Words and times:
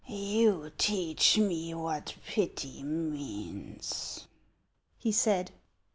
"You 0.07 0.71
teach 0.79 1.37
me 1.37 1.75
what 1.75 2.15
pity 2.25 2.81
means," 2.81 4.25
he 4.97 5.11
said. 5.11 5.51